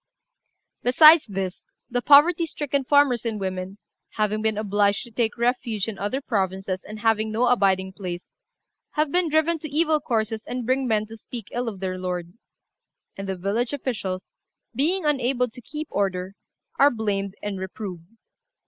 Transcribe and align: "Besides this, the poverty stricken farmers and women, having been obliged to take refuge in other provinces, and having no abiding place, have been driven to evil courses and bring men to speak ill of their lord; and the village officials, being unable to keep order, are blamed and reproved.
"Besides 0.81 1.25
this, 1.27 1.67
the 1.87 2.01
poverty 2.01 2.47
stricken 2.47 2.83
farmers 2.83 3.23
and 3.23 3.39
women, 3.39 3.77
having 4.13 4.41
been 4.41 4.57
obliged 4.57 5.03
to 5.03 5.11
take 5.11 5.37
refuge 5.37 5.87
in 5.87 5.99
other 5.99 6.21
provinces, 6.21 6.83
and 6.83 7.01
having 7.01 7.31
no 7.31 7.45
abiding 7.45 7.93
place, 7.93 8.27
have 8.93 9.11
been 9.11 9.29
driven 9.29 9.59
to 9.59 9.69
evil 9.69 9.99
courses 9.99 10.43
and 10.47 10.65
bring 10.65 10.87
men 10.87 11.05
to 11.05 11.17
speak 11.17 11.49
ill 11.51 11.69
of 11.69 11.81
their 11.81 11.99
lord; 11.99 12.33
and 13.15 13.29
the 13.29 13.35
village 13.35 13.73
officials, 13.73 14.37
being 14.73 15.05
unable 15.05 15.47
to 15.47 15.61
keep 15.61 15.87
order, 15.91 16.33
are 16.79 16.89
blamed 16.89 17.35
and 17.43 17.59
reproved. 17.59 18.07